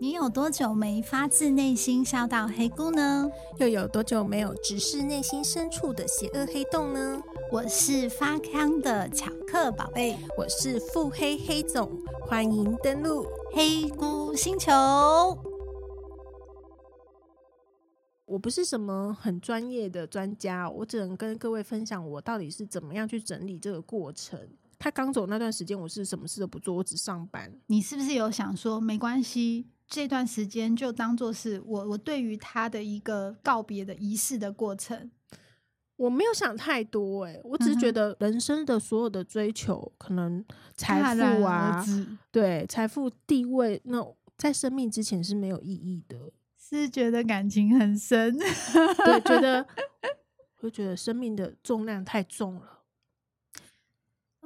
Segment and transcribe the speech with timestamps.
[0.00, 3.28] 你有多久没发自内心笑到黑姑呢？
[3.58, 7.20] 又有多久没有直视内心深处的邪恶黑洞呢？
[7.50, 11.90] 我是发康的巧克宝贝，我是腹黑黑总，
[12.28, 14.70] 欢迎登录黑姑星球。
[18.24, 24.38] 我不是什么很专业的专家，我只能跟各位分享我到底是怎么样去整理这个过程。
[24.78, 27.52] 他刚走那段时间，我是什么事都不做，我只上班。
[27.66, 29.66] 你是不是有想说没关系？
[29.88, 35.10] 这段时间就当做是我我对于他的一个告别的仪式的过程，
[35.96, 40.44] 我没有想太多哎、欸，我只是觉得人生的所有的追求，可能
[40.76, 41.84] 财富啊，
[42.30, 44.06] 对财富地位，那
[44.36, 49.66] 在生命之前是没有意义的，是觉得感情很深，对，觉得
[50.60, 52.77] 会觉得生命的重量太重了。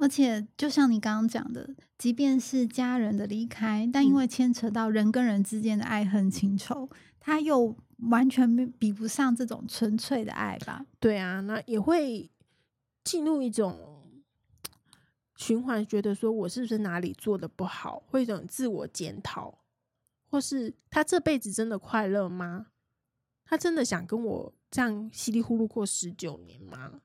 [0.03, 6.89] 而且，就像你刚刚讲的，即便是家人的离开，但因为牵扯到人跟人之间的爱恨情仇，
[7.21, 7.73] 他又
[8.09, 10.85] 完全比不上这种纯粹的爱吧？
[10.99, 12.29] 对啊，那也会
[13.05, 14.03] 进入一种
[15.37, 19.57] 循环，觉得说我是不是哪里做的不好，会一种自我检讨，
[20.29, 22.67] 或是他这辈子真的快乐吗？
[23.45, 26.99] 他真的想跟我这样稀里糊涂过十九年吗？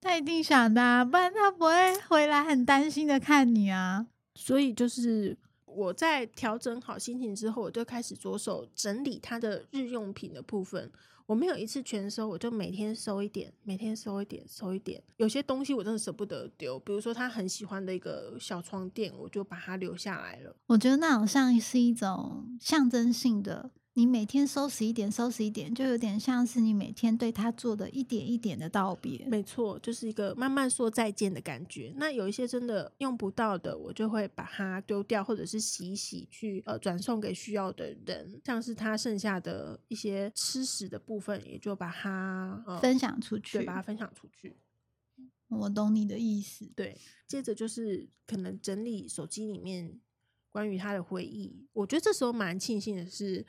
[0.00, 1.72] 他一定想的啊，不然他不会
[2.08, 4.06] 回来很担心的看你啊。
[4.34, 10.90] 所以就是我在调整好心情之后，我就开始着手整理他的日用品的部分。
[11.26, 15.02] 我没有一次全收，我就每天收一点，每天收一点，收一点。
[15.18, 20.56] 有些东西我真的舍不得丢，比如说他很喜欢的一个小床垫，我就把它留下来了。
[20.68, 23.70] 我觉得那好像是一种象征性的。
[23.98, 29.26] 你每天收拾一点，收拾一点，就有点像是你每天对他做的一点一点的道别。
[29.26, 31.92] 没错，就是一个慢慢说再见的感觉。
[31.96, 38.40] 那有一些真的用不到的，我就会把它丢掉，或者是洗一洗去呃转送给需要的人。
[38.44, 44.56] 像是他剩下的一些吃食的部分，也就把它、呃、分享出去，对，把它分享出去。
[45.48, 46.70] 我懂你的意思。
[46.76, 49.98] 对，接着就是可能整理手机里面
[50.50, 51.66] 关于他的回忆。
[51.72, 53.44] 我觉得这时候蛮庆幸的是。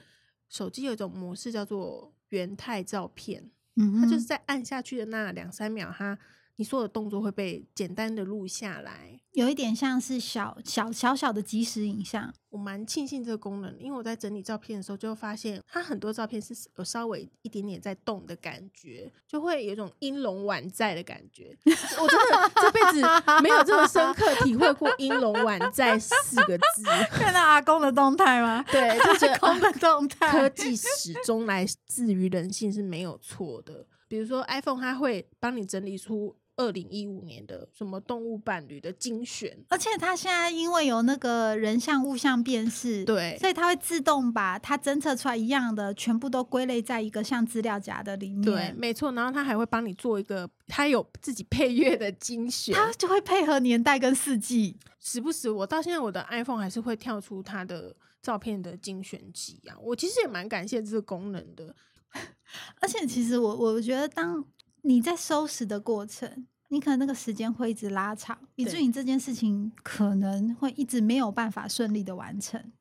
[0.49, 6.17] 手机有一种模式叫做原态照片，嗯，它就是在按下去的那两三秒，它
[6.59, 12.33] 你所有的动作会被简单的录下来，有一点像是小小小小的即时影像。
[12.49, 21.57] 我蛮庆幸这个功能，因为我在整理照片的时候，就发现它很多照片是有稍微一点点在动的感觉，就会有一种音容宛在的感觉。
[21.63, 26.83] 我真的这辈子没有这么深刻体会过“音容宛在”四个字。
[27.09, 28.61] 看到阿公的动态吗？
[28.69, 30.29] 对，就是阿公的动态。
[30.29, 33.87] 科技始终来自于人性是没有错的。
[34.09, 36.35] 比如说 iPhone，它会帮你整理出。
[36.59, 48.41] 二零一五年的什么动物伴侣的精选，而且它现在因为有那个人像物像辨识，对，所以它会自动把它侦测出来一样的全部都归类在一个像资料夹的里面。
[48.41, 49.13] 对，没错。
[49.13, 54.75] 然后它还会帮你做一个，它有自己配乐的精选，它就会配合年代跟四季。
[54.99, 59.79] 时不时，我到现在我的 iPhone 还是会跳出它的照片的精选集啊。
[59.81, 61.73] 我其实也蛮感谢这个功能的。
[62.81, 64.43] 而且其实我我觉得当。
[64.83, 72.71] 你在收拾的过程，你可能那个时间会一直拉长，以至于你这件事情可能会一直没有办法顺利的完成。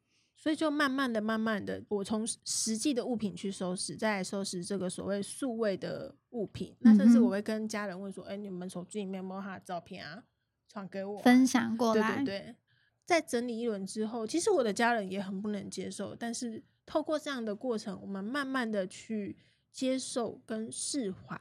[0.41, 6.77] 所以就慢慢的、慢慢的，我从实际的物品去收拾，再来收拾这个所谓数位的物品。
[6.79, 10.23] 那甚至我会跟家人问说：“哎、嗯欸，你们手机里面有没有他的照片啊？
[10.69, 12.57] 传给我、啊，分享过来。”对对对。
[13.05, 19.37] 在整理一轮之后，其实我的家人也很不能接受，但是透过这样的过程，我们慢慢的去
[19.73, 21.41] 接受跟释怀。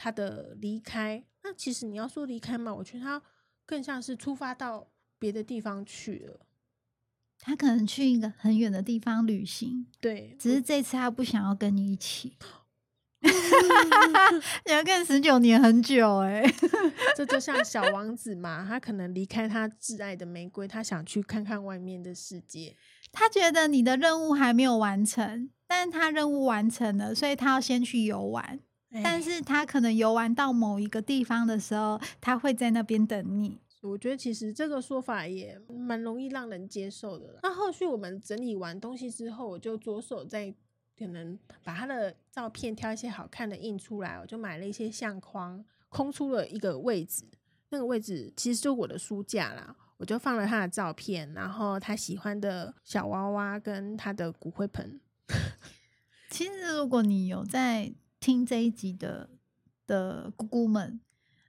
[0.00, 3.20] 他的离开，那其实你要说离开嘛，我觉得他
[3.66, 4.88] 更像是出发到
[5.18, 6.46] 别的地方去了。
[7.40, 12.36] 他可能去一个很远的地方旅行，对，只是这次他不想要跟你一起。
[14.66, 16.54] 你要跟十九年很久哎、欸，
[17.16, 22.76] 这就 像小王子嘛，他可能离开他挚爱的玫瑰，他想去看看外面的世界。
[23.10, 28.60] 他觉得你的任务还没有完成，但是他任务完成了，所以他要先去游玩。
[28.90, 33.60] 但是他可能游玩到某一个地方的时候，他会在那边等你。
[33.82, 37.38] 我觉得其实这个说法也蛮容易让人接受的。
[37.42, 40.52] 那后续我们整理完东西之后，我就着手在
[40.98, 47.24] 可能把他的照片挑一些好看的印出来，我就买了一些相框，空出了一个位置。
[47.68, 54.98] 那个位置其实就我的书架啦，我就放了他的照片，然后他喜欢的小娃娃跟他的骨灰盆。
[56.30, 57.92] 其实如果你有在。
[58.28, 59.26] 听这一集的
[59.86, 61.00] 的姑姑们，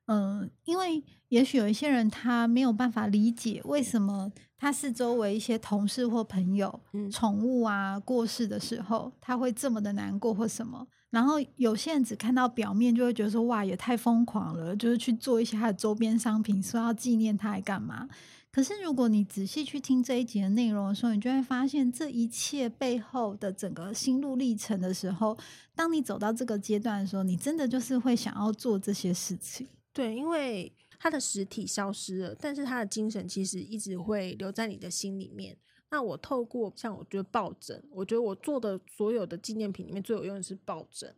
[0.06, 10.88] 嗯，因为也许有一些人他没有办法理解为什么他是周围一些同事或朋友，嗯，宠物啊过世的时候，他会这么的难过或什么。
[11.10, 18.08] 然后有些人只看到表面，就会觉得说哇，也太疯狂了，就是去做一些他的周边商品，说要纪念他，还干嘛？
[18.52, 25.38] 可是如果你仔细去听这一集的内容的时候，你就会发现这一切背后的整个心路历程的时候，
[25.76, 29.68] 当你走到这个阶段的时候，你真的就是会想要做这些事情。
[29.94, 35.56] 对，因为他的实体消失了，但是他的精神其实一直会留在你的心里面。
[35.92, 41.16] 那我透过像我觉得抱枕，我觉得我做的所有的纪念品里面最有用的是抱枕，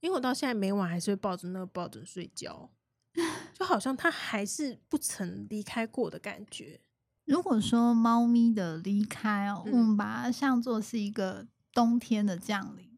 [0.00, 2.70] 因为我到现在每晚还是会抱着那个抱枕睡觉，
[3.54, 6.80] 就好像它还是不曾离开过的感觉。
[7.24, 12.92] 如果说猫咪的离开哦，嗯，我们把它像作是一个冬天的降临。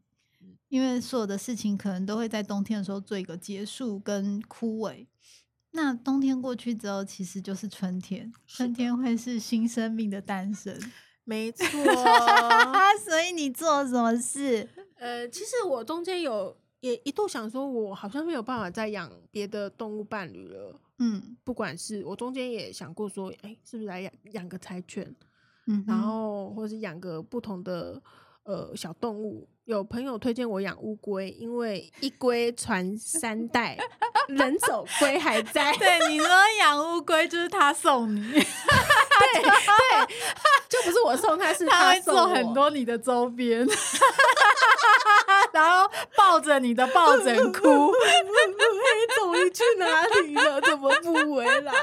[0.69, 5.07] 因为所有的事情可能都会在冬天的时候做一个结束跟枯萎，
[5.71, 8.33] 那冬天过去之后，其实就是春天。
[8.45, 10.77] 春天会是新生命的诞生，
[11.23, 11.65] 没错。
[13.01, 14.67] 所以你做什么事？
[14.95, 20.79] 呃，其实我中间有也一度想说，我好像没有办法再养别的动物伴侣了。
[20.99, 25.15] 嗯，不管是我中间也想过说，哎，是不是来养养个柴犬？
[25.67, 28.01] 嗯，然后或是养个不同的。
[28.47, 33.77] 呃，小动物有朋友推荐我养乌龟，因为一龟传三代，
[34.29, 35.75] 人走龟还在。
[35.75, 36.29] 对，你说
[36.61, 38.39] 养乌龟就是他送你， 对
[39.43, 39.51] 对，
[40.69, 42.29] 就不是我送他，是他送。
[42.29, 43.67] 很多你的周边，
[45.57, 50.61] 然后抱着你的抱枕哭，黑总你去哪里了？
[50.61, 51.73] 怎么不回来？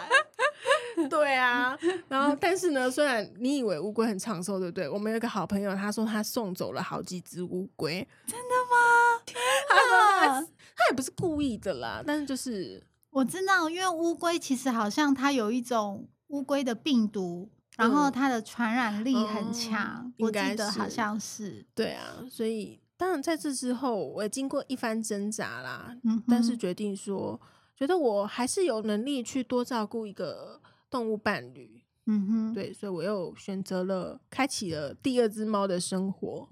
[1.11, 1.77] 对啊，
[2.09, 4.89] 然后但是呢，虽然你以为乌龟很长寿，对不对？
[4.89, 9.23] 我们有一个好朋友，他说他送走了好几只乌龟，真的吗？
[9.27, 9.37] 天
[9.71, 12.81] 哪，他，他也不是故意的啦，但是就是
[13.11, 21.67] 我知道，因为乌龟其实好像它有一种乌龟的病毒，然后它的传染力很强，嗯、我记得好像是。
[21.75, 27.41] 对啊，所以当然在这之后，我也经过一番挣扎啦，嗯，但是决定说，
[27.77, 30.61] 觉得我还是有能力去多照顾一个。
[30.91, 36.49] 动物伴侣，嗯哼，对，所以我又选择了开启了第二只猫的生活。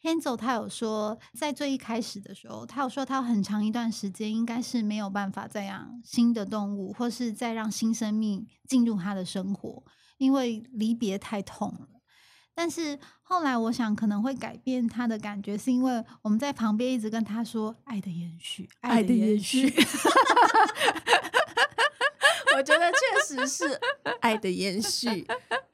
[0.00, 9.82] Hansel 他有说，在最一开始的时候，他有说他有很长一段时间应该是没有办法再养新的动物，或是再让新生命进入他的生活，
[10.18, 11.97] 因为离别太痛了。
[12.58, 19.68] 但是后来我想可能会改变他的感觉，是因为我们在旁边一直跟他说“爱的延续，爱的延续”。
[22.56, 23.80] 我觉得确实是
[24.20, 25.24] 爱的延续，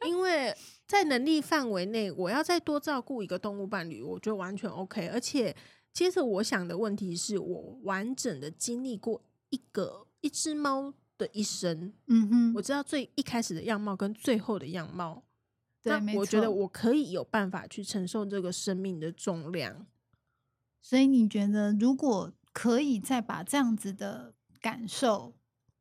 [0.05, 0.55] 因为
[0.87, 5.09] 在能力范围内，我要再多照顾一个动物伴侣，我觉得完全 OK。
[5.09, 5.57] 而且，
[5.91, 15.24] 接着我想的问题是我完整的经历过一个一只猫的一生，嗯哼，我知道最一开始的样貌跟最后的样貌，
[15.85, 19.87] 对，那我觉得我可以有办法去承受这个生命的重量。
[20.81, 25.35] 所以，你觉得如果可以再把这样子的感受？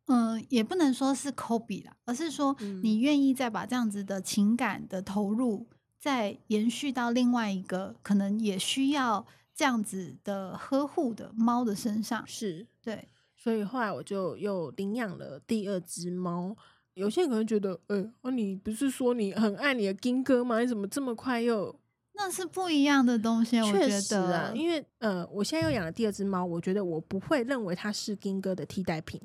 [0.07, 5.65] 嗯，也不能说是 copy 啦，而是说你愿意再把这样子的情感的投入，
[5.97, 12.21] 再延续到另外一个可能也需要这样子的呵护的猫的身上。
[12.27, 13.07] 是对，
[13.37, 16.57] 所以后来我就又领养了第二只猫。
[16.95, 20.59] 有些人可能觉得，呃、欸，你不是说你很爱你的金哥吗？
[20.59, 21.75] 你怎么这么快又？
[22.15, 23.89] 那是不一样的东西，我觉得。
[23.89, 29.19] 确实啊，因为呃，我现在又养了第二只猫，我觉得我不会认为它是金哥的替代品。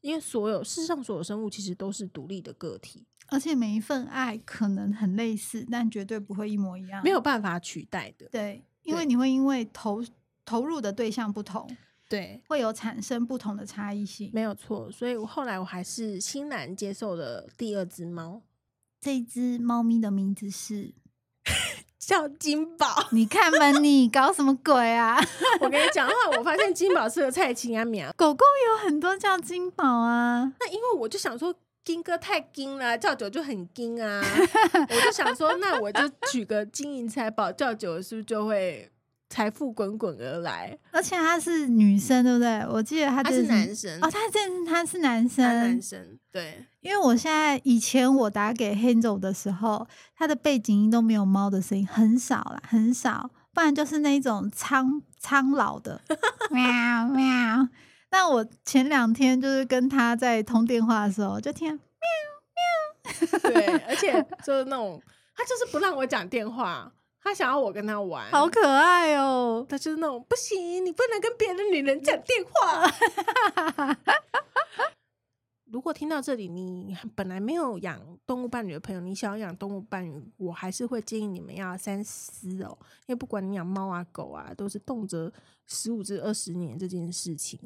[0.00, 8.28] 因为所有世上所有生物其实都是独立的个体，而且每一份爱可能很类似，但绝对不会一模一样，没有办法取代的。
[8.32, 10.04] 对，因为你会因为投
[10.44, 11.70] 投入的对象不同，
[12.12, 14.30] 对，会有产生不同的差异性。
[14.34, 18.42] 没有错，所以我后来我还是欣然接受了第二只猫。
[19.00, 20.92] 这只猫咪的名字是。
[21.98, 25.16] 叫金宝，你看吧，你搞什么鬼啊？
[25.62, 28.12] 我跟你讲，的话我发现金宝是个菜青啊苗。
[28.18, 31.54] 狗狗有很多叫金宝啊，那因为我就想说
[31.84, 34.20] 金哥太金了，叫九就很金啊。
[34.90, 36.00] 我就想说，那我就
[36.30, 38.90] 取个金银财宝，叫久了是不是就会？
[39.32, 42.58] 财富滚滚而来，而且他是女生，对不对？
[42.68, 46.66] 我记得他，是，他是男生哦，他这他是男生，男生对。
[46.82, 56.02] 因为我现在以前我打给 Hansel 的时候，他的背景音都没有猫的声音，很少啦，很少，不然就是那种苍 苍老的
[56.50, 57.68] 喵 喵。
[58.10, 61.80] 但我前两天就是跟他在通电话的时候，就听喵
[63.40, 64.12] 喵，对，而且
[64.44, 65.00] 就是那种
[65.34, 66.92] 他就是不让我讲电话。
[67.22, 69.64] 他想要我跟他玩，好可爱哦！
[69.68, 73.96] 他就是那种不行，你不能跟别的女人讲电话。
[75.70, 82.76] 如果听到这里，你本来没有养动物伴侣的朋友，你想要养动物伴侣，我还是会建议你们要三思哦，
[83.06, 85.32] 因为不管你养猫啊、狗啊，都是动辄
[85.66, 87.58] 十五至二十年这件事情，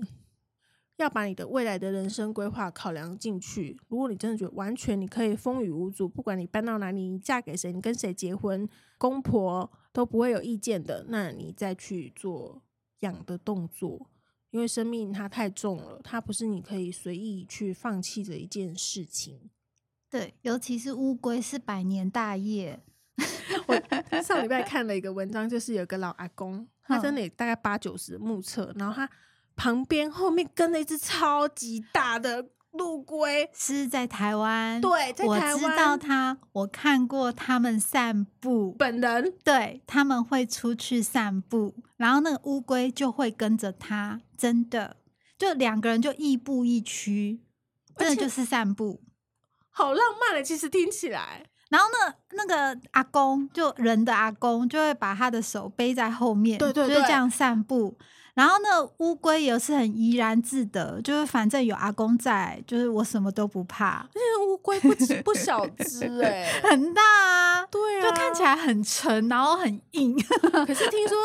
[0.96, 3.78] 要把你的未来的人生规划考量进去。
[3.88, 12.62] 如果你真的觉得完全你可以风雨无阻，不管你搬到哪里，你嫁给谁，你跟谁结婚，公婆都不会有意见的，那你再去做
[13.00, 14.10] 养的动作。
[14.50, 19.50] 因为生命它太重了，它不是你可以随意去放弃的一件事情。
[20.08, 22.80] 对，尤其是乌龟是百年大业。
[23.66, 29.10] 我上礼拜看了一个文章，就是有个老阿公，他真的大概八九十目测，然后他
[29.56, 32.50] 旁边后面跟了一只超级大的。
[32.72, 33.48] 陆龟。
[33.54, 44.98] 是在台湾，对，在台湾，我知道他，我看过他们散步，本人，对，他们会出去散步，然后那个乌龟就会跟着他，真的，
[45.38, 47.40] 就两个人就亦步亦趋，
[47.96, 49.02] 真的就是散步，
[49.70, 51.46] 好浪漫的，其实听起来。
[51.70, 57.96] 然后那那个阿公，就人的阿公，就会把他的手背在后面，对对对，就是这样散步。
[58.36, 64.06] 然后那乌龟也是很怡然自得，就是反正有阿公在，就是我什么都不怕。
[64.14, 70.14] 那个乌龟不不小只哎、欸，很大啊，对啊，就看起来很沉，然后很硬。
[70.66, 71.16] 可是 听说，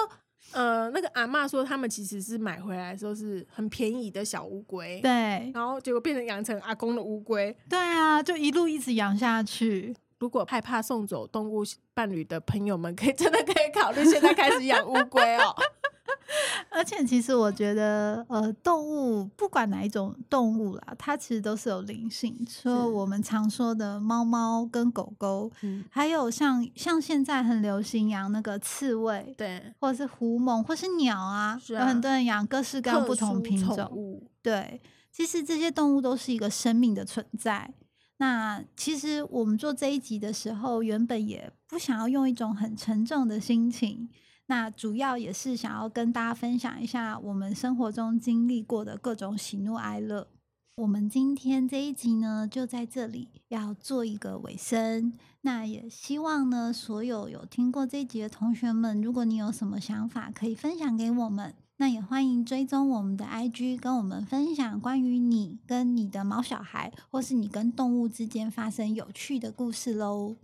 [0.53, 9.93] 呃，那个阿嬷说他们其实是买回来的时候是很便宜的小乌龟，对，然后结果变成养成阿公的乌龟，对啊，就一路一直养下去。
[10.19, 11.61] 如果害怕送走动物
[11.93, 15.53] 伴侣的朋友们，可以真的可以考虑现在开始养乌龟哦。
[16.71, 22.35] 而且，其实我觉得，呃，动物不管哪一种动物啦，它其实都是有灵性。
[22.47, 34.21] 说我们常说的猫猫跟狗狗，嗯，还有像像现在很流行养那个刺猬，对，或者是狐獴，或是鸟啊，有很多人养各式各样不同品种。
[34.41, 37.73] 对，其实这些动物都是一个生命的存在。
[38.17, 44.09] 那其实我们做这一集的时候，原本也不想要用一种很沉重的心情。
[44.51, 50.27] 那主要也是想要跟大家分享一下我们生活中经历过的各种喜怒哀乐。
[50.75, 55.13] 我们今天这一集呢，就在这里要做一个尾声。
[55.43, 61.55] 那也希望呢，所有有听过这一集的同学们，如果你有什么想法，可以分享给我们。
[61.77, 70.35] 那也欢迎追踪我们的 IG，跟我们分享关于你跟你的毛小孩，或是你跟动物之间发生有趣的故事喽。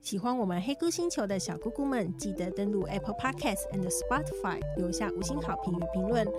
[0.00, 6.24] 喜欢我们黑咕星球的小姑姑们，记得登录 Apple Podcast and Spotify，留下五星好评与评论。
[6.24, 6.34] 喵！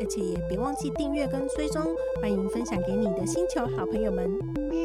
[0.00, 4.28] 而且也别忘记订阅跟追踪，欢迎分享给你的星球好朋友们。
[4.68, 4.80] 喵！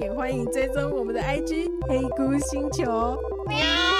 [0.00, 3.16] 也欢迎追踪我们的 IG 黑咕星球。
[3.46, 3.97] 喵！